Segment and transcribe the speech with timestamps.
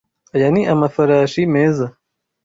[0.35, 1.85] Aya ni amafarashi meza.